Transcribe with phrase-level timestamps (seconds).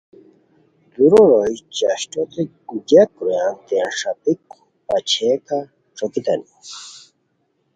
[0.93, 2.31] دُورو روئے چاشٹوت
[2.87, 4.41] گیاک رویان تین ݰاپیک
[4.87, 5.59] پاچئیکہ
[5.97, 6.49] ݯوکیتانی